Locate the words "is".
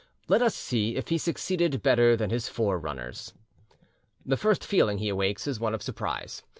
5.45-5.59